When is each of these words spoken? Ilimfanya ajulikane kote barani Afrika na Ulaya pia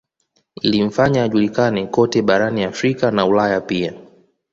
Ilimfanya 0.61 1.23
ajulikane 1.23 1.87
kote 1.87 2.21
barani 2.21 2.63
Afrika 2.63 3.11
na 3.11 3.25
Ulaya 3.25 3.61
pia 3.61 3.93